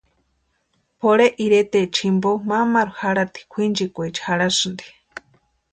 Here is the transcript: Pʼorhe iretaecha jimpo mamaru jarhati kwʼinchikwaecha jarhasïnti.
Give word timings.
Pʼorhe 0.99 1.27
iretaecha 1.45 1.93
jimpo 1.99 2.29
mamaru 2.49 2.91
jarhati 2.99 3.39
kwʼinchikwaecha 3.51 4.21
jarhasïnti. 4.29 4.85